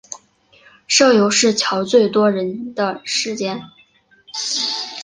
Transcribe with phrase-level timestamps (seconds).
[0.87, 3.61] 社游是乔最多人的时间